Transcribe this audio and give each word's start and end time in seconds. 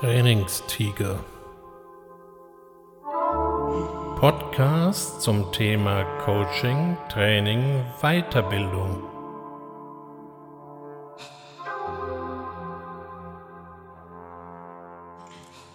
Trainingstiger. 0.00 1.18
Podcast 4.20 5.20
zum 5.22 5.50
Thema 5.50 6.04
Coaching, 6.24 6.96
Training, 7.08 7.82
Weiterbildung. 8.00 9.02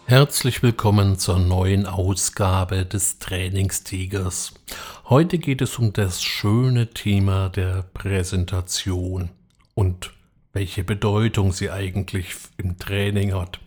Herzlich 0.06 0.64
willkommen 0.64 1.20
zur 1.20 1.40
neuen 1.40 1.86
Ausgabe 1.86 2.86
des 2.86 3.20
Trainingstigers. 3.20 4.54
Heute 5.10 5.38
geht 5.38 5.62
es 5.62 5.78
um 5.78 5.92
das 5.92 6.24
schöne 6.24 6.92
Thema 6.92 7.50
der 7.50 7.84
Präsentation 7.94 9.32
und 9.74 10.14
welche 10.54 10.86
Bedeutung 10.86 11.52
sie 11.52 11.70
eigentlich 11.70 12.36
im 12.56 12.80
Training 12.80 13.34
hat. 13.34 13.60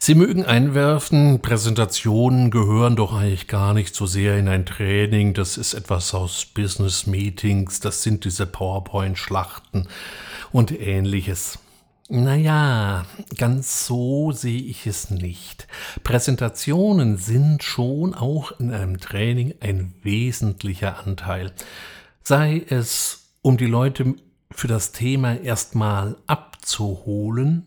Sie 0.00 0.14
mögen 0.14 0.44
einwerfen, 0.44 1.42
Präsentationen 1.42 2.50
gehören 2.50 2.94
doch 2.94 3.12
eigentlich 3.12 3.48
gar 3.48 3.74
nicht 3.74 3.94
so 3.94 4.06
sehr 4.06 4.38
in 4.38 4.46
ein 4.48 4.64
Training, 4.64 5.34
das 5.34 5.58
ist 5.58 5.74
etwas 5.74 6.14
aus 6.14 6.46
Business 6.46 7.06
Meetings, 7.06 7.80
das 7.80 8.02
sind 8.04 8.24
diese 8.24 8.46
PowerPoint-Schlachten 8.46 9.88
und 10.52 10.70
ähnliches. 10.70 11.58
Naja, 12.08 13.04
ganz 13.36 13.86
so 13.86 14.32
sehe 14.32 14.62
ich 14.62 14.86
es 14.86 15.10
nicht. 15.10 15.66
Präsentationen 16.04 17.18
sind 17.18 17.62
schon 17.62 18.14
auch 18.14 18.58
in 18.58 18.72
einem 18.72 18.98
Training 18.98 19.56
ein 19.60 19.92
wesentlicher 20.02 21.06
Anteil. 21.06 21.52
Sei 22.22 22.64
es, 22.70 23.34
um 23.42 23.58
die 23.58 23.66
Leute 23.66 24.14
für 24.50 24.68
das 24.68 24.92
Thema 24.92 25.38
erstmal 25.38 26.16
abzuholen, 26.26 27.66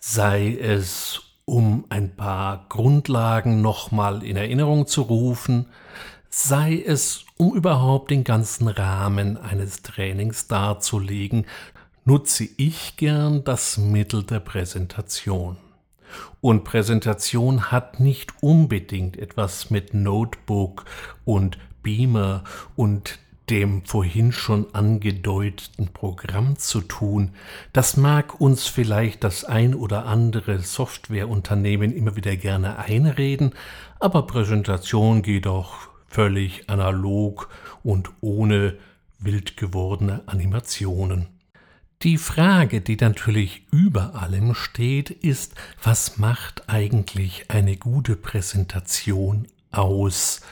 sei 0.00 0.56
es 0.60 1.22
um 1.44 1.86
ein 1.88 2.14
paar 2.14 2.66
Grundlagen 2.68 3.62
nochmal 3.62 4.22
in 4.22 4.36
Erinnerung 4.36 4.86
zu 4.86 5.02
rufen, 5.02 5.66
sei 6.28 6.82
es 6.86 7.24
um 7.38 7.54
überhaupt 7.54 8.10
den 8.10 8.24
ganzen 8.24 8.68
Rahmen 8.68 9.36
eines 9.36 9.82
Trainings 9.82 10.46
darzulegen, 10.46 11.46
nutze 12.04 12.48
ich 12.56 12.96
gern 12.96 13.44
das 13.44 13.78
Mittel 13.78 14.24
der 14.24 14.40
Präsentation. 14.40 15.56
Und 16.40 16.64
Präsentation 16.64 17.70
hat 17.70 18.00
nicht 18.00 18.32
unbedingt 18.42 19.16
etwas 19.16 19.70
mit 19.70 19.94
Notebook 19.94 20.84
und 21.24 21.58
Beamer 21.82 22.44
und 22.76 23.18
dem 23.50 23.84
vorhin 23.84 24.32
schon 24.32 24.72
angedeuteten 24.74 25.88
Programm 25.88 26.56
zu 26.58 26.80
tun. 26.80 27.32
Das 27.72 27.96
mag 27.96 28.40
uns 28.40 28.66
vielleicht 28.66 29.24
das 29.24 29.44
ein 29.44 29.74
oder 29.74 30.06
andere 30.06 30.60
Softwareunternehmen 30.60 31.92
immer 31.92 32.16
wieder 32.16 32.36
gerne 32.36 32.78
einreden, 32.78 33.52
aber 33.98 34.26
Präsentation 34.26 35.22
geht 35.22 35.46
auch 35.46 35.74
völlig 36.06 36.68
analog 36.68 37.48
und 37.82 38.10
ohne 38.20 38.76
wild 39.18 39.56
gewordene 39.56 40.22
Animationen. 40.26 41.26
Die 42.02 42.16
Frage, 42.16 42.80
die 42.80 42.96
natürlich 42.96 43.66
über 43.72 44.14
allem 44.14 44.54
steht, 44.54 45.10
ist, 45.10 45.54
was 45.82 46.16
macht 46.16 46.68
eigentlich 46.68 47.50
eine 47.50 47.76
gute 47.76 48.14
Präsentation 48.14 49.48
aus? 49.72 50.42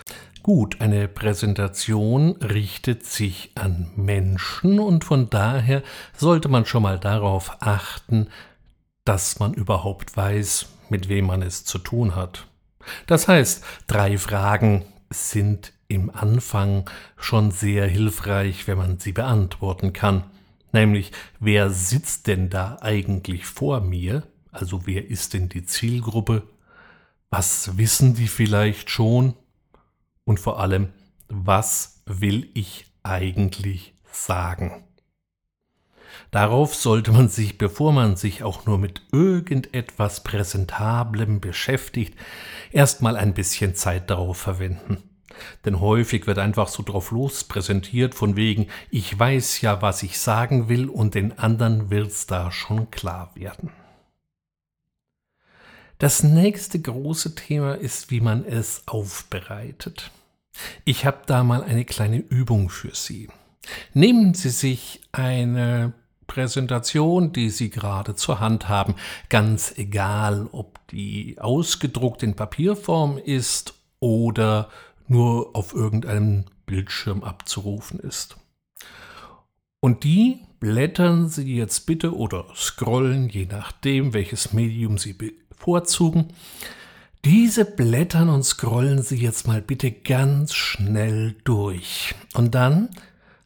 Gut, 0.46 0.80
eine 0.80 1.08
Präsentation 1.08 2.36
richtet 2.36 3.04
sich 3.04 3.50
an 3.56 3.90
Menschen 3.96 4.78
und 4.78 5.02
von 5.02 5.28
daher 5.28 5.82
sollte 6.16 6.48
man 6.48 6.66
schon 6.66 6.84
mal 6.84 7.00
darauf 7.00 7.56
achten, 7.58 8.28
dass 9.04 9.40
man 9.40 9.54
überhaupt 9.54 10.16
weiß, 10.16 10.66
mit 10.88 11.08
wem 11.08 11.26
man 11.26 11.42
es 11.42 11.64
zu 11.64 11.78
tun 11.78 12.14
hat. 12.14 12.46
Das 13.08 13.26
heißt, 13.26 13.64
drei 13.88 14.18
Fragen 14.18 14.84
sind 15.10 15.72
im 15.88 16.10
Anfang 16.10 16.88
schon 17.16 17.50
sehr 17.50 17.88
hilfreich, 17.88 18.68
wenn 18.68 18.78
man 18.78 19.00
sie 19.00 19.10
beantworten 19.10 19.92
kann. 19.92 20.22
Nämlich, 20.70 21.10
wer 21.40 21.70
sitzt 21.70 22.28
denn 22.28 22.50
da 22.50 22.78
eigentlich 22.82 23.46
vor 23.46 23.80
mir? 23.80 24.22
Also 24.52 24.86
wer 24.86 25.10
ist 25.10 25.34
denn 25.34 25.48
die 25.48 25.66
Zielgruppe? 25.66 26.44
Was 27.30 27.76
wissen 27.78 28.14
die 28.14 28.28
vielleicht 28.28 28.90
schon? 28.90 29.34
Und 30.26 30.40
vor 30.40 30.60
allem, 30.60 30.92
was 31.28 32.02
will 32.04 32.50
ich 32.52 32.86
eigentlich 33.02 33.94
sagen? 34.10 34.84
Darauf 36.30 36.74
sollte 36.74 37.12
man 37.12 37.28
sich, 37.28 37.58
bevor 37.58 37.92
man 37.92 38.16
sich 38.16 38.42
auch 38.42 38.66
nur 38.66 38.78
mit 38.78 39.02
irgendetwas 39.12 40.24
Präsentablem 40.24 41.40
beschäftigt, 41.40 42.18
erstmal 42.72 43.16
ein 43.16 43.34
bisschen 43.34 43.74
Zeit 43.74 44.10
darauf 44.10 44.36
verwenden. 44.36 45.02
Denn 45.64 45.80
häufig 45.80 46.26
wird 46.26 46.38
einfach 46.38 46.68
so 46.68 46.82
drauf 46.82 47.10
los 47.10 47.44
präsentiert, 47.44 48.14
von 48.14 48.36
wegen, 48.36 48.66
ich 48.90 49.16
weiß 49.16 49.60
ja, 49.60 49.80
was 49.82 50.02
ich 50.02 50.18
sagen 50.18 50.68
will, 50.68 50.88
und 50.88 51.14
den 51.14 51.38
anderen 51.38 51.90
wird's 51.90 52.26
da 52.26 52.50
schon 52.50 52.90
klar 52.90 53.30
werden. 53.34 53.70
Das 55.98 56.22
nächste 56.22 56.78
große 56.78 57.34
Thema 57.34 57.74
ist, 57.74 58.10
wie 58.10 58.20
man 58.20 58.44
es 58.44 58.82
aufbereitet. 58.86 60.10
Ich 60.84 61.06
habe 61.06 61.20
da 61.26 61.42
mal 61.42 61.62
eine 61.62 61.86
kleine 61.86 62.18
Übung 62.18 62.68
für 62.68 62.94
Sie. 62.94 63.28
Nehmen 63.94 64.34
Sie 64.34 64.50
sich 64.50 65.00
eine 65.12 65.94
Präsentation, 66.26 67.32
die 67.32 67.48
Sie 67.48 67.70
gerade 67.70 68.14
zur 68.14 68.40
Hand 68.40 68.68
haben, 68.68 68.94
ganz 69.30 69.72
egal, 69.78 70.48
ob 70.52 70.86
die 70.88 71.38
ausgedruckt 71.40 72.22
in 72.22 72.34
Papierform 72.34 73.16
ist 73.16 73.74
oder 73.98 74.68
nur 75.08 75.56
auf 75.56 75.72
irgendeinem 75.72 76.44
Bildschirm 76.66 77.22
abzurufen 77.22 78.00
ist. 78.00 78.36
Und 79.80 80.04
die 80.04 80.40
blättern 80.60 81.28
Sie 81.28 81.56
jetzt 81.56 81.86
bitte 81.86 82.14
oder 82.14 82.46
scrollen, 82.54 83.30
je 83.30 83.46
nachdem, 83.46 84.12
welches 84.12 84.52
Medium 84.52 84.98
Sie 84.98 85.14
bevorzugen. 85.66 86.28
Diese 87.24 87.64
blättern 87.64 88.28
und 88.28 88.44
scrollen 88.44 89.02
Sie 89.02 89.16
jetzt 89.16 89.48
mal 89.48 89.60
bitte 89.60 89.90
ganz 89.90 90.54
schnell 90.54 91.34
durch. 91.42 92.14
Und 92.34 92.54
dann 92.54 92.88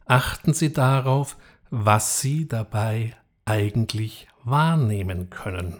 achten 0.05 0.53
Sie 0.53 0.71
darauf, 0.71 1.35
was 1.71 2.19
Sie 2.19 2.47
dabei 2.47 3.15
eigentlich 3.45 4.27
wahrnehmen 4.43 5.31
können. 5.31 5.77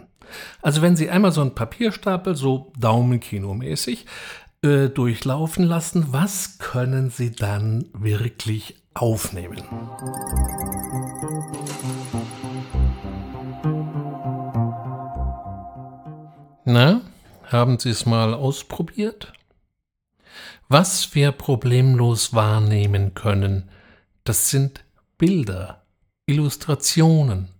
Also 0.62 0.82
wenn 0.82 0.96
Sie 0.96 1.10
einmal 1.10 1.30
so 1.30 1.42
einen 1.42 1.54
Papierstapel 1.54 2.34
so 2.34 2.72
Daumenkino-mäßig 2.76 4.06
äh, 4.62 4.88
durchlaufen 4.88 5.64
lassen, 5.64 6.06
was 6.10 6.58
können 6.58 7.10
Sie 7.10 7.30
dann 7.30 7.84
wirklich 7.92 8.82
aufnehmen? 8.94 9.62
Na, 16.74 17.02
haben 17.44 17.78
Sie 17.78 17.90
es 17.90 18.06
mal 18.06 18.32
ausprobiert? 18.32 19.34
Was 20.70 21.14
wir 21.14 21.30
problemlos 21.30 22.32
wahrnehmen 22.32 23.12
können, 23.12 23.68
das 24.24 24.48
sind 24.48 24.82
Bilder, 25.18 25.84
Illustrationen, 26.24 27.50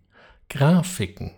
Grafiken. 0.49 1.33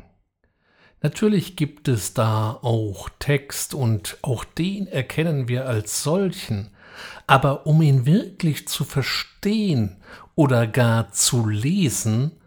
Natürlich 1.03 1.57
gibt 1.57 1.89
es 1.89 2.15
da 2.15 2.53
auch 2.63 3.09
Text 3.19 3.75
und 3.75 4.19
auch 4.23 4.45
den 4.45 4.87
erkennen 4.87 5.49
wir 5.49 5.67
als 5.67 6.05
solchen, 6.05 6.71
aber 7.27 7.67
um 7.67 7.83
ihn 7.83 8.07
wirklich 8.07 8.69
zu 8.69 8.85
verstehen 8.85 9.97
oder 10.37 10.69
gar 10.69 11.11
zu 11.11 11.49
lesen, 11.49 12.41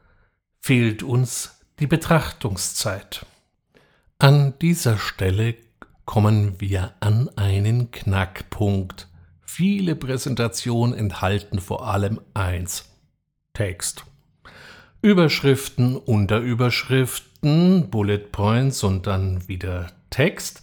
fehlt 0.61 1.03
uns 1.03 1.59
die 1.81 1.87
Betrachtungszeit. 1.87 3.25
An 4.19 4.55
dieser 4.59 4.97
Stelle 4.97 5.53
kommen 6.05 6.59
wir 6.59 6.93
an 7.01 7.29
einen 7.35 7.91
Knackpunkt. 7.91 9.09
Viele 9.41 9.95
Präsentationen 9.95 10.97
enthalten 10.97 11.59
vor 11.59 11.87
allem 11.87 12.19
eins 12.33 12.89
Text. 13.53 14.05
Überschriften, 15.03 15.95
Unterüberschriften, 15.95 17.91
Bullet 17.91 18.31
Points 18.31 18.83
und 18.83 19.05
dann 19.05 19.47
wieder 19.47 19.91
Text. 20.09 20.61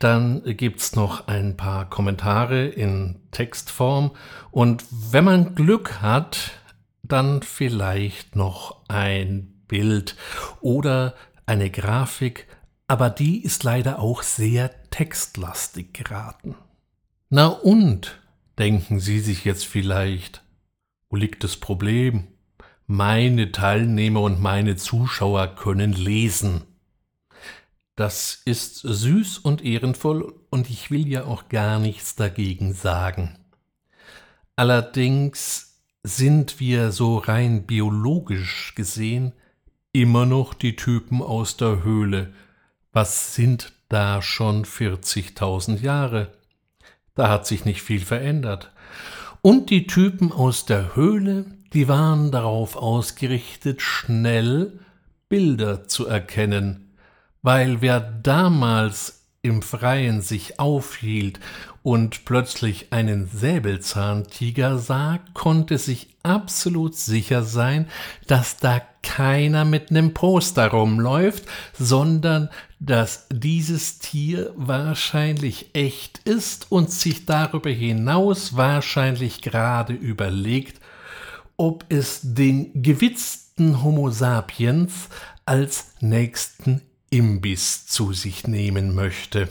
Dann 0.00 0.42
gibt 0.56 0.80
es 0.80 0.96
noch 0.96 1.28
ein 1.28 1.56
paar 1.56 1.88
Kommentare 1.88 2.66
in 2.66 3.20
Textform 3.30 4.10
und 4.50 4.84
wenn 4.90 5.22
man 5.22 5.54
Glück 5.54 6.02
hat, 6.02 6.54
dann 7.04 7.42
vielleicht 7.42 8.34
noch 8.34 8.78
ein 8.88 9.62
Bild 9.68 10.16
oder 10.60 11.14
eine 11.46 11.70
Grafik 11.70 12.48
aber 12.90 13.08
die 13.08 13.44
ist 13.44 13.62
leider 13.62 14.00
auch 14.00 14.24
sehr 14.24 14.90
textlastig 14.90 15.94
geraten. 15.94 16.56
Na 17.28 17.46
und, 17.46 18.20
denken 18.58 18.98
Sie 18.98 19.20
sich 19.20 19.44
jetzt 19.44 19.64
vielleicht, 19.64 20.42
wo 21.08 21.14
liegt 21.14 21.44
das 21.44 21.56
Problem? 21.56 22.26
Meine 22.88 23.52
Teilnehmer 23.52 24.22
und 24.22 24.40
meine 24.40 24.74
Zuschauer 24.74 25.54
können 25.54 25.92
lesen. 25.92 26.62
Das 27.94 28.42
ist 28.44 28.80
süß 28.80 29.38
und 29.38 29.64
ehrenvoll 29.64 30.34
und 30.50 30.68
ich 30.68 30.90
will 30.90 31.06
ja 31.06 31.26
auch 31.26 31.48
gar 31.48 31.78
nichts 31.78 32.16
dagegen 32.16 32.74
sagen. 32.74 33.38
Allerdings 34.56 35.80
sind 36.02 36.58
wir 36.58 36.90
so 36.90 37.18
rein 37.18 37.68
biologisch 37.68 38.74
gesehen 38.74 39.32
immer 39.92 40.26
noch 40.26 40.54
die 40.54 40.74
Typen 40.74 41.22
aus 41.22 41.56
der 41.56 41.84
Höhle. 41.84 42.32
Was 42.92 43.36
sind 43.36 43.72
da 43.88 44.20
schon 44.20 44.64
40.000 44.64 45.80
Jahre? 45.80 46.32
Da 47.14 47.28
hat 47.28 47.46
sich 47.46 47.64
nicht 47.64 47.82
viel 47.82 48.00
verändert. 48.00 48.72
Und 49.42 49.70
die 49.70 49.86
Typen 49.86 50.32
aus 50.32 50.66
der 50.66 50.96
Höhle, 50.96 51.46
die 51.72 51.86
waren 51.86 52.32
darauf 52.32 52.76
ausgerichtet, 52.76 53.80
schnell 53.80 54.80
Bilder 55.28 55.86
zu 55.86 56.06
erkennen, 56.06 56.90
weil 57.42 57.80
wer 57.80 58.00
damals 58.00 59.20
im 59.42 59.62
Freien 59.62 60.20
sich 60.20 60.58
aufhielt 60.60 61.40
und 61.82 62.24
plötzlich 62.24 62.92
einen 62.92 63.26
Säbelzahntiger 63.26 64.78
sah, 64.78 65.18
konnte 65.32 65.78
sich 65.78 66.08
absolut 66.22 66.94
sicher 66.94 67.42
sein, 67.42 67.88
dass 68.26 68.58
da 68.58 68.82
keiner 69.02 69.64
mit 69.64 69.90
nem 69.90 70.12
Poster 70.12 70.68
rumläuft, 70.68 71.44
sondern 71.78 72.50
dass 72.80 73.26
dieses 73.30 73.98
Tier 73.98 74.52
wahrscheinlich 74.56 75.70
echt 75.74 76.18
ist 76.20 76.72
und 76.72 76.90
sich 76.90 77.26
darüber 77.26 77.68
hinaus 77.70 78.56
wahrscheinlich 78.56 79.42
gerade 79.42 79.92
überlegt, 79.92 80.80
ob 81.58 81.84
es 81.90 82.20
den 82.22 82.82
gewitzten 82.82 83.82
Homo 83.82 84.10
sapiens 84.10 85.10
als 85.44 85.92
nächsten 86.00 86.80
Imbiss 87.10 87.86
zu 87.86 88.14
sich 88.14 88.46
nehmen 88.46 88.94
möchte. 88.94 89.48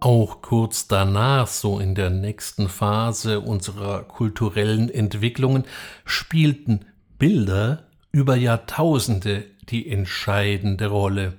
Auch 0.00 0.42
kurz 0.42 0.88
danach, 0.88 1.46
so 1.46 1.78
in 1.78 1.94
der 1.94 2.10
nächsten 2.10 2.68
Phase 2.68 3.40
unserer 3.40 4.02
kulturellen 4.02 4.90
Entwicklungen, 4.90 5.64
spielten 6.04 6.84
Bilder 7.18 7.84
über 8.12 8.36
Jahrtausende 8.36 9.44
die 9.68 9.90
entscheidende 9.90 10.88
Rolle. 10.88 11.34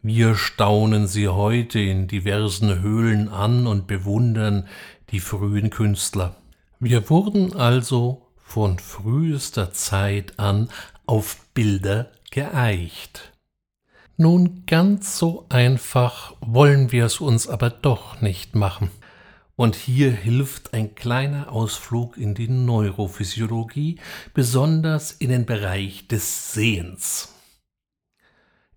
Wir 0.00 0.36
staunen 0.36 1.08
sie 1.08 1.28
heute 1.28 1.80
in 1.80 2.06
diversen 2.06 2.80
Höhlen 2.80 3.28
an 3.28 3.66
und 3.66 3.88
bewundern 3.88 4.68
die 5.10 5.20
frühen 5.20 5.70
Künstler. 5.70 6.36
Wir 6.78 7.10
wurden 7.10 7.54
also 7.56 8.28
von 8.36 8.78
frühester 8.78 9.72
Zeit 9.72 10.38
an 10.38 10.68
auf 11.06 11.38
Bilder 11.52 12.10
geeicht. 12.30 13.32
Nun 14.20 14.64
ganz 14.66 15.16
so 15.16 15.46
einfach 15.48 16.34
wollen 16.40 16.90
wir 16.90 17.04
es 17.04 17.20
uns 17.20 17.46
aber 17.46 17.70
doch 17.70 18.20
nicht 18.20 18.56
machen. 18.56 18.90
Und 19.54 19.76
hier 19.76 20.10
hilft 20.10 20.74
ein 20.74 20.96
kleiner 20.96 21.52
Ausflug 21.52 22.16
in 22.18 22.34
die 22.34 22.48
Neurophysiologie, 22.48 24.00
besonders 24.34 25.12
in 25.12 25.30
den 25.30 25.46
Bereich 25.46 26.08
des 26.08 26.52
Sehens. 26.52 27.32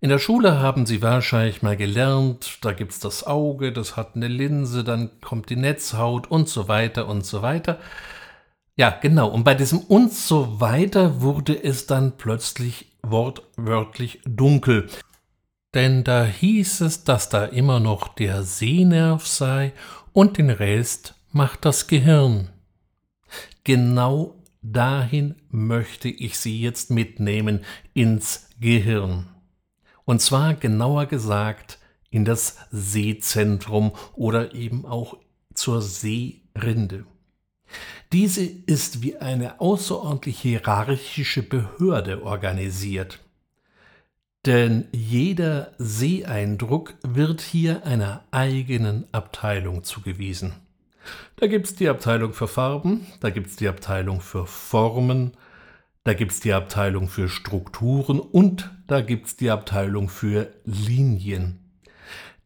In 0.00 0.10
der 0.10 0.20
Schule 0.20 0.60
haben 0.60 0.86
Sie 0.86 1.02
wahrscheinlich 1.02 1.60
mal 1.60 1.76
gelernt, 1.76 2.58
da 2.60 2.72
gibt's 2.72 3.00
das 3.00 3.26
Auge, 3.26 3.72
das 3.72 3.96
hat 3.96 4.14
eine 4.14 4.28
Linse, 4.28 4.84
dann 4.84 5.10
kommt 5.20 5.50
die 5.50 5.56
Netzhaut 5.56 6.30
und 6.30 6.48
so 6.48 6.68
weiter 6.68 7.08
und 7.08 7.26
so 7.26 7.42
weiter. 7.42 7.80
Ja, 8.76 8.90
genau. 8.90 9.26
Und 9.28 9.42
bei 9.42 9.56
diesem 9.56 9.80
und 9.80 10.12
so 10.12 10.60
weiter 10.60 11.20
wurde 11.20 11.60
es 11.60 11.86
dann 11.86 12.16
plötzlich 12.16 12.92
wortwörtlich 13.02 14.20
dunkel. 14.24 14.88
Denn 15.74 16.04
da 16.04 16.24
hieß 16.24 16.82
es, 16.82 17.04
dass 17.04 17.28
da 17.28 17.44
immer 17.44 17.80
noch 17.80 18.08
der 18.08 18.42
Sehnerv 18.42 19.26
sei 19.26 19.72
und 20.12 20.36
den 20.36 20.50
Rest 20.50 21.14
macht 21.30 21.64
das 21.64 21.86
Gehirn. 21.86 22.50
Genau 23.64 24.42
dahin 24.60 25.36
möchte 25.50 26.08
ich 26.08 26.38
Sie 26.38 26.60
jetzt 26.60 26.90
mitnehmen, 26.90 27.64
ins 27.94 28.50
Gehirn. 28.60 29.28
Und 30.04 30.20
zwar 30.20 30.54
genauer 30.54 31.06
gesagt 31.06 31.78
in 32.10 32.24
das 32.24 32.58
Sehzentrum 32.70 33.92
oder 34.14 34.54
eben 34.54 34.84
auch 34.84 35.16
zur 35.54 35.80
Sehrinde. 35.80 37.06
Diese 38.12 38.44
ist 38.44 39.00
wie 39.00 39.16
eine 39.16 39.60
außerordentlich 39.60 40.38
hierarchische 40.38 41.42
Behörde 41.42 42.22
organisiert. 42.22 43.20
Denn 44.44 44.88
jeder 44.90 45.72
Seeeindruck 45.78 46.94
wird 47.02 47.40
hier 47.40 47.86
einer 47.86 48.24
eigenen 48.32 49.06
Abteilung 49.12 49.84
zugewiesen. 49.84 50.54
Da 51.36 51.46
gibt 51.46 51.66
es 51.66 51.74
die 51.76 51.88
Abteilung 51.88 52.32
für 52.32 52.48
Farben, 52.48 53.06
da 53.20 53.30
gibt 53.30 53.48
es 53.48 53.56
die 53.56 53.68
Abteilung 53.68 54.20
für 54.20 54.46
Formen, 54.46 55.32
da 56.04 56.14
gibt 56.14 56.32
es 56.32 56.40
die 56.40 56.52
Abteilung 56.52 57.08
für 57.08 57.28
Strukturen 57.28 58.18
und 58.18 58.70
da 58.88 59.00
gibt 59.00 59.26
es 59.28 59.36
die 59.36 59.50
Abteilung 59.50 60.08
für 60.08 60.52
Linien. 60.64 61.60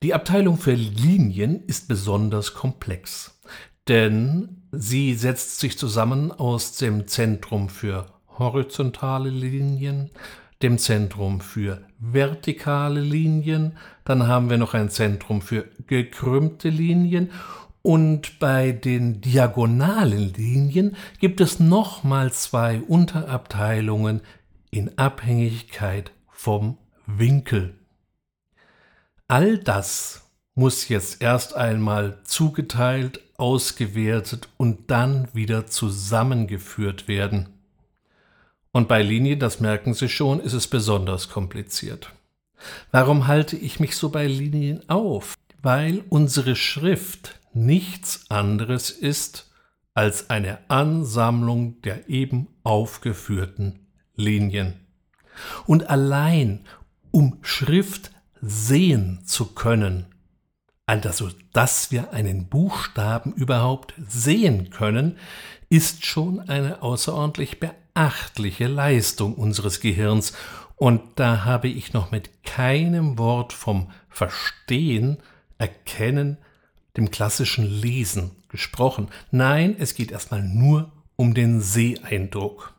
Die 0.03 0.13
Abteilung 0.13 0.59
für 0.59 0.75
Linien 0.75 1.65
ist 1.65 1.89
besonders 1.89 2.53
komplex, 2.53 3.41
denn 3.89 4.63
sie 4.73 5.15
setzt 5.15 5.61
sich 5.61 5.79
zusammen 5.79 6.33
aus 6.33 6.77
dem 6.77 7.07
Zentrum 7.07 7.71
für 7.71 8.07
horizontale 8.39 9.31
Linien, 9.31 10.11
dem 10.63 10.79
Zentrum 10.79 11.41
für 11.41 11.83
vertikale 11.99 13.01
Linien, 13.01 13.77
dann 14.05 14.27
haben 14.27 14.51
wir 14.51 14.59
noch 14.59 14.75
ein 14.75 14.91
Zentrum 14.91 15.43
für 15.43 15.67
gekrümmte 15.87 16.69
Linien 16.69 17.31
und 17.83 18.41
bei 18.41 18.73
den 18.73 19.21
diagonalen 19.21 20.33
Linien 20.35 20.97
gibt 21.21 21.41
es 21.41 21.61
nochmal 21.61 22.33
zwei 22.33 22.81
Unterabteilungen 22.81 24.23
in 24.71 24.99
Abhängigkeit 24.99 26.11
vom 26.29 26.79
Winkel. 27.07 27.79
All 29.29 29.59
das 29.59 30.33
muss 30.57 30.89
jetzt 30.89 31.23
erst 31.23 31.55
einmal 31.55 32.19
zugeteilt, 32.25 33.21
ausgewertet 33.37 34.49
und 34.57 34.91
dann 34.91 35.29
wieder 35.33 35.67
zusammengeführt 35.67 37.07
werden. 37.07 37.56
Und 38.77 38.89
bei 38.89 39.01
Linien, 39.01 39.39
das 39.39 39.59
merken 39.59 39.95
Sie 39.95 40.11
schon, 40.11 40.39
ist 40.39 40.53
es 40.53 40.67
besonders 40.67 41.31
kompliziert. 41.31 42.13
Warum 42.93 43.27
halte 43.27 43.57
ich 43.57 43.81
mich 43.81 43.97
so 43.97 44.11
bei 44.11 44.27
Linien 44.27 44.87
auf? 44.91 45.35
Weil 45.63 46.05
unsere 46.11 46.57
Schrift 46.57 47.41
nichts 47.55 48.27
anderes 48.29 48.91
ist 48.91 49.51
als 49.95 50.29
eine 50.29 50.59
Ansammlung 50.69 51.81
der 51.81 52.11
eben 52.11 52.49
aufgeführten 52.65 53.87
Linien. 54.15 54.75
Und 55.67 55.89
allein 55.89 56.67
um 57.11 57.39
Schrift 57.41 58.11
sehen 58.43 59.23
zu 59.25 59.55
können, 59.55 60.05
also 60.85 61.31
dass 61.55 61.91
wir 61.91 62.13
einen 62.13 62.49
Buchstaben 62.49 63.33
überhaupt 63.33 63.95
sehen 64.07 64.69
können, 64.69 65.17
ist 65.69 66.07
schon 66.07 66.41
eine 66.41 66.83
außerordentlich 66.83 67.61
beachtliche 67.61 68.67
Leistung 68.67 69.35
unseres 69.35 69.81
Gehirns, 69.81 70.33
und 70.77 71.01
da 71.15 71.45
habe 71.45 71.69
ich 71.69 71.95
noch 71.95 72.11
mit 72.11 72.45
keinem 72.45 73.17
Wort 73.17 73.55
vom 73.55 73.91
Verstehen, 74.11 75.17
Erkennen, 75.59 76.37
dem 76.99 77.11
klassischen 77.11 77.65
Lesen 77.65 78.33
gesprochen. 78.49 79.09
Nein, 79.31 79.75
es 79.79 79.95
geht 79.95 80.11
erstmal 80.11 80.43
nur 80.43 80.93
um 81.17 81.33
den 81.33 81.63
Seeeindruck. 81.63 82.75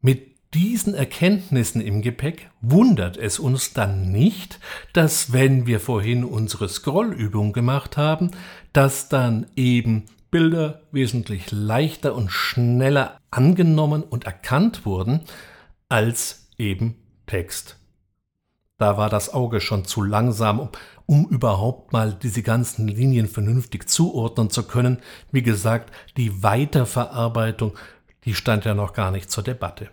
Mit 0.00 0.36
diesen 0.52 0.94
Erkenntnissen 0.94 1.80
im 1.80 2.02
Gepäck 2.02 2.50
wundert 2.60 3.16
es 3.16 3.38
uns 3.38 3.72
dann 3.72 4.10
nicht, 4.10 4.58
dass 4.92 5.32
wenn 5.32 5.66
wir 5.66 5.80
vorhin 5.80 6.24
unsere 6.24 6.68
Scrollübung 6.68 7.52
gemacht 7.52 7.96
haben, 7.96 8.30
dass 8.72 9.08
dann 9.08 9.46
eben 9.54 10.06
Bilder 10.30 10.82
wesentlich 10.92 11.50
leichter 11.50 12.14
und 12.14 12.30
schneller 12.30 13.20
angenommen 13.30 14.02
und 14.02 14.24
erkannt 14.24 14.84
wurden 14.86 15.20
als 15.88 16.48
eben 16.58 16.96
Text. 17.26 17.78
Da 18.78 18.98
war 18.98 19.08
das 19.08 19.32
Auge 19.32 19.60
schon 19.60 19.84
zu 19.84 20.02
langsam, 20.02 20.60
um, 20.60 20.68
um, 21.06 21.28
überhaupt 21.28 21.92
mal 21.92 22.12
diese 22.12 22.42
ganzen 22.42 22.88
Linien 22.88 23.28
vernünftig 23.28 23.88
zuordnen 23.88 24.50
zu 24.50 24.64
können. 24.64 24.98
Wie 25.32 25.42
gesagt, 25.42 25.92
die 26.16 26.42
Weiterverarbeitung, 26.42 27.76
die 28.24 28.34
stand 28.34 28.64
ja 28.64 28.74
noch 28.74 28.92
gar 28.92 29.10
nicht 29.10 29.30
zur 29.30 29.44
Debatte. 29.44 29.88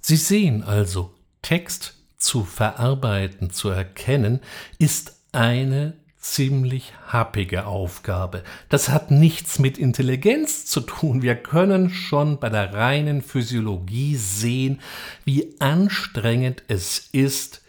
Sie 0.00 0.16
sehen 0.16 0.62
also, 0.62 1.14
Text 1.42 1.94
zu 2.16 2.44
verarbeiten, 2.44 3.50
zu 3.50 3.70
erkennen, 3.70 4.40
ist 4.78 5.24
eine 5.32 5.99
ziemlich 6.20 6.92
happige 7.06 7.66
Aufgabe. 7.66 8.44
Das 8.68 8.90
hat 8.90 9.10
nichts 9.10 9.58
mit 9.58 9.78
Intelligenz 9.78 10.66
zu 10.66 10.82
tun. 10.82 11.22
Wir 11.22 11.34
können 11.34 11.90
schon 11.90 12.38
bei 12.38 12.50
der 12.50 12.74
reinen 12.74 13.22
Physiologie 13.22 14.16
sehen, 14.16 14.80
wie 15.24 15.54
anstrengend 15.60 16.62
es 16.68 17.08
ist, 17.12 17.62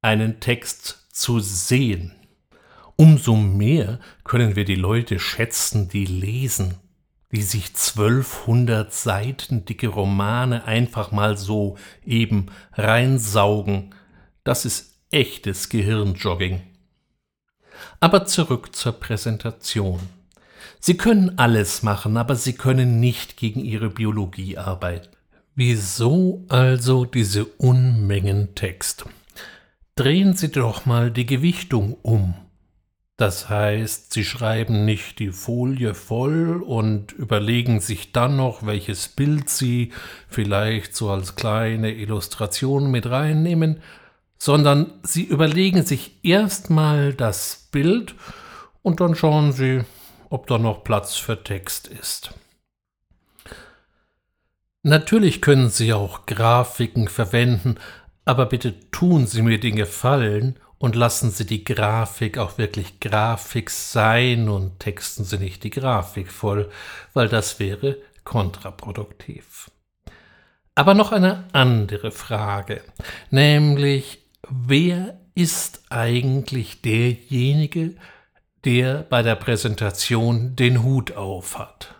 einen 0.00 0.40
Text 0.40 1.06
zu 1.12 1.40
sehen. 1.40 2.12
Umso 2.96 3.36
mehr 3.36 4.00
können 4.24 4.56
wir 4.56 4.64
die 4.64 4.74
Leute 4.74 5.18
schätzen, 5.18 5.88
die 5.88 6.06
lesen, 6.06 6.76
die 7.32 7.42
sich 7.42 7.68
1200 7.68 8.92
Seiten 8.92 9.64
dicke 9.64 9.88
Romane 9.88 10.64
einfach 10.64 11.12
mal 11.12 11.36
so 11.36 11.76
eben 12.04 12.46
reinsaugen. 12.72 13.94
Das 14.42 14.64
ist 14.64 14.98
echtes 15.10 15.68
Gehirnjogging. 15.68 16.62
Aber 18.00 18.26
zurück 18.26 18.74
zur 18.74 18.92
Präsentation. 18.92 20.00
Sie 20.78 20.96
können 20.96 21.38
alles 21.38 21.82
machen, 21.82 22.16
aber 22.16 22.36
Sie 22.36 22.54
können 22.54 23.00
nicht 23.00 23.36
gegen 23.36 23.60
Ihre 23.60 23.90
Biologie 23.90 24.56
arbeiten. 24.56 25.08
Wieso 25.54 26.44
also 26.48 27.04
diese 27.04 27.44
Unmengen 27.44 28.54
Text? 28.54 29.04
Drehen 29.94 30.34
Sie 30.34 30.50
doch 30.50 30.86
mal 30.86 31.10
die 31.10 31.26
Gewichtung 31.26 31.98
um. 32.00 32.34
Das 33.18 33.50
heißt, 33.50 34.14
Sie 34.14 34.24
schreiben 34.24 34.86
nicht 34.86 35.18
die 35.18 35.28
Folie 35.28 35.92
voll 35.92 36.62
und 36.62 37.12
überlegen 37.12 37.80
sich 37.80 38.12
dann 38.12 38.36
noch, 38.36 38.64
welches 38.64 39.08
Bild 39.08 39.50
Sie 39.50 39.92
vielleicht 40.26 40.96
so 40.96 41.10
als 41.10 41.36
kleine 41.36 41.92
Illustration 41.92 42.90
mit 42.90 43.10
reinnehmen, 43.10 43.82
sondern 44.38 44.94
Sie 45.02 45.24
überlegen 45.24 45.84
sich 45.84 46.24
erstmal 46.24 47.12
das 47.12 47.59
Bild 47.70 48.14
und 48.82 49.00
dann 49.00 49.14
schauen 49.14 49.52
Sie, 49.52 49.84
ob 50.28 50.46
da 50.46 50.58
noch 50.58 50.84
Platz 50.84 51.16
für 51.16 51.42
Text 51.42 51.88
ist. 51.88 52.32
Natürlich 54.82 55.42
können 55.42 55.68
Sie 55.68 55.92
auch 55.92 56.24
Grafiken 56.24 57.08
verwenden, 57.08 57.76
aber 58.24 58.46
bitte 58.46 58.90
tun 58.90 59.26
Sie 59.26 59.42
mir 59.42 59.60
den 59.60 59.76
Gefallen 59.76 60.58
und 60.78 60.96
lassen 60.96 61.30
Sie 61.30 61.44
die 61.44 61.64
Grafik 61.64 62.38
auch 62.38 62.56
wirklich 62.56 63.00
Grafik 63.00 63.68
sein 63.68 64.48
und 64.48 64.80
texten 64.80 65.24
Sie 65.24 65.36
nicht 65.36 65.64
die 65.64 65.70
Grafik 65.70 66.32
voll, 66.32 66.70
weil 67.12 67.28
das 67.28 67.60
wäre 67.60 67.98
kontraproduktiv. 68.24 69.70
Aber 70.74 70.94
noch 70.94 71.12
eine 71.12 71.44
andere 71.52 72.10
Frage, 72.10 72.82
nämlich 73.30 74.24
wer 74.48 75.19
ist 75.34 75.82
eigentlich 75.90 76.82
derjenige, 76.82 77.94
der 78.64 79.02
bei 79.02 79.22
der 79.22 79.36
Präsentation 79.36 80.56
den 80.56 80.82
Hut 80.82 81.12
auf 81.12 81.58
hat? 81.58 81.94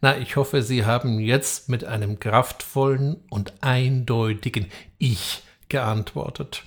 Na, 0.00 0.18
ich 0.18 0.36
hoffe, 0.36 0.62
Sie 0.62 0.84
haben 0.84 1.20
jetzt 1.20 1.68
mit 1.68 1.84
einem 1.84 2.18
kraftvollen 2.18 3.16
und 3.30 3.54
eindeutigen 3.62 4.66
Ich 4.98 5.42
geantwortet. 5.68 6.64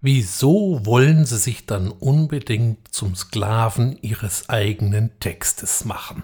Wieso 0.00 0.84
wollen 0.84 1.24
Sie 1.24 1.38
sich 1.38 1.66
dann 1.66 1.90
unbedingt 1.90 2.92
zum 2.92 3.14
Sklaven 3.14 3.98
Ihres 4.02 4.48
eigenen 4.48 5.18
Textes 5.20 5.84
machen? 5.84 6.22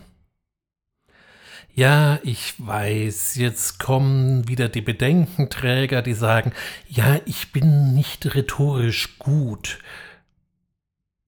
Ja, 1.79 2.19
ich 2.25 2.55
weiß, 2.59 3.37
jetzt 3.37 3.79
kommen 3.79 4.49
wieder 4.49 4.69
die 4.69 4.81
Bedenkenträger, 4.81 6.03
die 6.03 6.15
sagen, 6.15 6.51
ja, 6.89 7.21
ich 7.25 7.53
bin 7.53 7.95
nicht 7.95 8.35
rhetorisch 8.35 9.21
gut. 9.21 9.79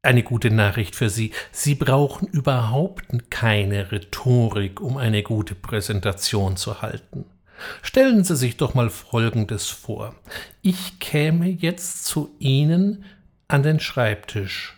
Eine 0.03 0.25
gute 0.25 0.51
Nachricht 0.51 0.97
für 0.97 1.09
Sie, 1.09 1.31
Sie 1.53 1.77
brauchen 1.77 2.27
überhaupt 2.27 3.31
keine 3.31 3.93
Rhetorik, 3.93 4.81
um 4.81 4.97
eine 4.97 5.23
gute 5.23 5.55
Präsentation 5.55 6.57
zu 6.57 6.83
halten. 6.83 7.27
Stellen 7.81 8.25
Sie 8.25 8.35
sich 8.35 8.57
doch 8.57 8.75
mal 8.75 8.91
Folgendes 8.91 9.69
vor. 9.69 10.17
Ich 10.63 10.99
käme 10.99 11.47
jetzt 11.47 12.07
zu 12.07 12.35
Ihnen 12.41 13.05
an 13.47 13.63
den 13.63 13.79
Schreibtisch 13.79 14.77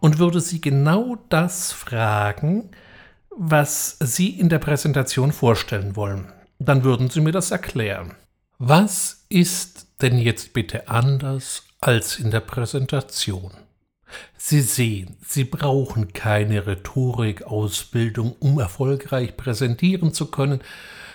und 0.00 0.18
würde 0.18 0.40
Sie 0.40 0.60
genau 0.60 1.16
das 1.28 1.70
fragen, 1.70 2.70
was 3.36 3.96
Sie 4.00 4.30
in 4.30 4.48
der 4.48 4.58
Präsentation 4.58 5.32
vorstellen 5.32 5.96
wollen. 5.96 6.32
Dann 6.58 6.84
würden 6.84 7.10
Sie 7.10 7.20
mir 7.20 7.32
das 7.32 7.50
erklären. 7.50 8.14
Was 8.58 9.24
ist 9.28 9.86
denn 10.00 10.18
jetzt 10.18 10.52
bitte 10.52 10.88
anders 10.88 11.64
als 11.80 12.18
in 12.18 12.30
der 12.30 12.40
Präsentation? 12.40 13.52
Sie 14.36 14.60
sehen, 14.60 15.16
Sie 15.24 15.44
brauchen 15.44 16.12
keine 16.12 16.66
Rhetorikausbildung, 16.66 18.32
um 18.38 18.58
erfolgreich 18.58 19.36
präsentieren 19.36 20.12
zu 20.12 20.26
können. 20.26 20.60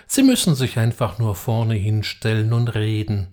Sie 0.06 0.22
müssen 0.22 0.54
sich 0.54 0.78
einfach 0.78 1.18
nur 1.18 1.34
vorne 1.34 1.74
hinstellen 1.74 2.52
und 2.52 2.74
reden. 2.74 3.28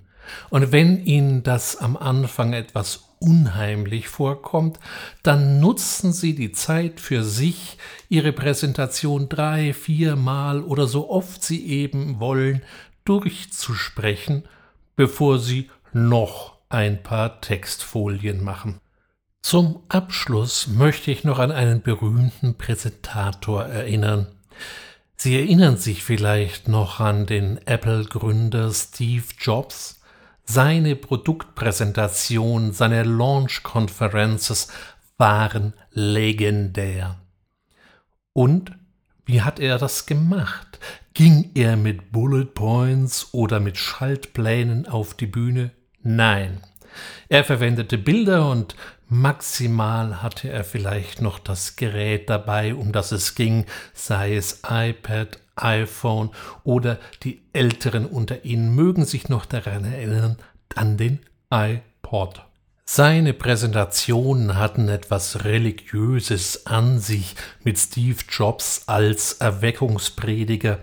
Und 0.50 0.72
wenn 0.72 1.04
Ihnen 1.06 1.44
das 1.44 1.78
am 1.78 1.98
Anfang 1.98 2.54
etwas 2.54 3.05
unheimlich 3.20 4.08
vorkommt, 4.08 4.80
dann 5.24 5.60
nutzen 5.60 6.14
Sie 6.14 6.36
die 6.36 6.52
Zeit 6.52 7.00
für 7.00 7.24
sich, 7.24 7.78
Ihre 8.10 8.34
Präsentation 8.34 9.30
drei, 9.30 9.74
viermal 9.74 10.62
oder 10.62 10.88
so 10.88 11.10
oft 11.10 11.44
Sie 11.44 11.66
eben 11.68 12.20
wollen, 12.20 12.62
durchzusprechen, 13.06 14.44
bevor 14.96 15.40
Sie 15.40 15.70
noch 15.94 16.58
ein 16.70 17.02
paar 17.04 17.42
Textfolien 17.42 18.44
machen. 18.44 18.80
Zum 19.42 19.84
Abschluss 19.90 20.68
möchte 20.68 21.12
ich 21.12 21.24
noch 21.24 21.38
an 21.38 21.52
einen 21.52 21.82
berühmten 21.82 22.58
Präsentator 22.58 23.64
erinnern. 23.64 24.28
Sie 25.16 25.36
erinnern 25.36 25.78
sich 25.78 26.04
vielleicht 26.04 26.68
noch 26.68 27.00
an 27.00 27.26
den 27.26 27.60
Apple-Gründer 27.66 28.72
Steve 28.74 29.24
Jobs, 29.40 30.02
seine 30.46 30.96
Produktpräsentation, 30.96 32.72
seine 32.72 33.04
Launch-Conferences 33.04 34.70
waren 35.18 35.74
legendär. 35.92 37.18
Und 38.34 38.72
wie 39.26 39.42
hat 39.42 39.60
er 39.60 39.78
das 39.78 40.06
gemacht? 40.06 40.80
Ging 41.14 41.52
er 41.56 41.78
mit 41.78 42.12
Bullet 42.12 42.46
Points 42.46 43.30
oder 43.34 43.60
mit 43.60 43.78
Schaltplänen 43.78 44.88
auf 44.88 45.14
die 45.14 45.26
Bühne? 45.26 45.72
Nein. 46.02 46.62
Er 47.28 47.44
verwendete 47.44 47.98
Bilder 47.98 48.50
und 48.50 48.76
maximal 49.08 50.22
hatte 50.22 50.50
er 50.50 50.64
vielleicht 50.64 51.22
noch 51.22 51.40
das 51.40 51.76
Gerät 51.76 52.30
dabei, 52.30 52.76
um 52.76 52.92
das 52.92 53.12
es 53.12 53.36
ging, 53.36 53.66
sei 53.94 54.36
es 54.36 54.62
iPad, 54.68 55.40
iPhone 55.56 56.32
oder 56.64 57.00
die 57.24 57.42
Älteren 57.54 58.06
unter 58.06 58.46
Ihnen 58.46 58.76
mögen 58.76 59.06
sich 59.06 59.30
noch 59.30 59.46
daran 59.46 59.86
erinnern, 59.86 60.38
an 60.76 60.98
den 60.98 61.20
iPod. 61.52 62.46
Seine 62.88 63.34
Präsentationen 63.34 64.58
hatten 64.58 64.90
etwas 64.90 65.44
Religiöses 65.44 66.68
an 66.68 67.00
sich 67.00 67.36
mit 67.64 67.80
Steve 67.80 68.20
Jobs 68.30 68.84
als 68.86 69.34
Erweckungsprediger. 69.34 70.80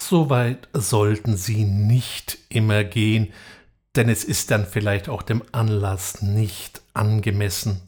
Soweit 0.00 0.68
sollten 0.72 1.36
Sie 1.36 1.64
nicht 1.64 2.38
immer 2.48 2.82
gehen, 2.82 3.32
denn 3.94 4.08
es 4.08 4.24
ist 4.24 4.50
dann 4.50 4.66
vielleicht 4.66 5.08
auch 5.08 5.22
dem 5.22 5.42
Anlass 5.52 6.22
nicht 6.22 6.81
angemessen 6.94 7.82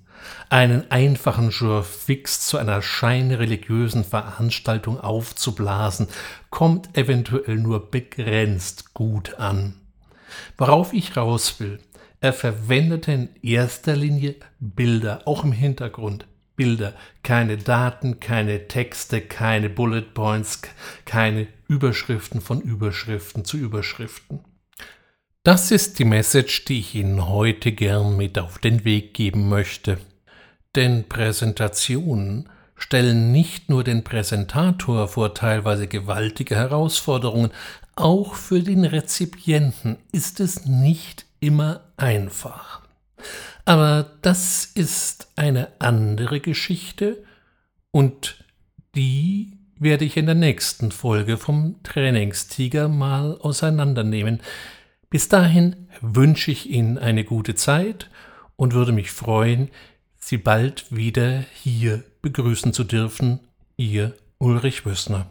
einen 0.48 0.90
einfachen 0.90 1.50
Jour 1.50 1.82
fix 1.82 2.46
zu 2.46 2.58
einer 2.58 2.82
scheinreligiösen 2.82 4.04
Veranstaltung 4.04 5.00
aufzublasen, 5.00 6.08
kommt 6.50 6.96
eventuell 6.96 7.56
nur 7.56 7.90
begrenzt 7.90 8.94
gut 8.94 9.34
an. 9.34 9.74
Worauf 10.56 10.92
ich 10.92 11.16
raus 11.16 11.60
will, 11.60 11.78
er 12.20 12.32
verwendete 12.32 13.12
in 13.12 13.28
erster 13.42 13.96
Linie 13.96 14.36
Bilder, 14.58 15.22
auch 15.26 15.44
im 15.44 15.52
Hintergrund. 15.52 16.26
Bilder, 16.56 16.94
keine 17.24 17.56
Daten, 17.56 18.20
keine 18.20 18.68
Texte, 18.68 19.20
keine 19.20 19.68
Bullet 19.68 20.14
Points, 20.14 20.62
keine 21.04 21.48
Überschriften 21.66 22.40
von 22.40 22.60
Überschriften 22.60 23.44
zu 23.44 23.56
Überschriften. 23.56 24.40
Das 25.44 25.70
ist 25.70 25.98
die 25.98 26.06
Message, 26.06 26.64
die 26.64 26.78
ich 26.78 26.94
Ihnen 26.94 27.28
heute 27.28 27.70
gern 27.70 28.16
mit 28.16 28.38
auf 28.38 28.56
den 28.56 28.86
Weg 28.86 29.12
geben 29.12 29.50
möchte. 29.50 29.98
Denn 30.74 31.06
Präsentationen 31.06 32.48
stellen 32.76 33.30
nicht 33.30 33.68
nur 33.68 33.84
den 33.84 34.04
Präsentator 34.04 35.06
vor 35.06 35.34
teilweise 35.34 35.86
gewaltige 35.86 36.54
Herausforderungen, 36.56 37.50
auch 37.94 38.36
für 38.36 38.62
den 38.62 38.86
Rezipienten 38.86 39.98
ist 40.12 40.40
es 40.40 40.64
nicht 40.64 41.26
immer 41.40 41.82
einfach. 41.98 42.80
Aber 43.66 44.12
das 44.22 44.64
ist 44.64 45.28
eine 45.36 45.68
andere 45.78 46.40
Geschichte 46.40 47.22
und 47.90 48.42
die 48.94 49.58
werde 49.78 50.06
ich 50.06 50.16
in 50.16 50.24
der 50.24 50.36
nächsten 50.36 50.90
Folge 50.90 51.36
vom 51.36 51.82
Trainingstiger 51.82 52.88
mal 52.88 53.36
auseinandernehmen. 53.42 54.40
Bis 55.14 55.28
dahin 55.28 55.76
wünsche 56.00 56.50
ich 56.50 56.68
Ihnen 56.68 56.98
eine 56.98 57.22
gute 57.22 57.54
Zeit 57.54 58.10
und 58.56 58.72
würde 58.72 58.90
mich 58.90 59.12
freuen, 59.12 59.70
Sie 60.16 60.38
bald 60.38 60.86
wieder 60.90 61.44
hier 61.54 62.02
begrüßen 62.20 62.72
zu 62.72 62.82
dürfen. 62.82 63.38
Ihr 63.76 64.16
Ulrich 64.38 64.84
Wössner. 64.84 65.30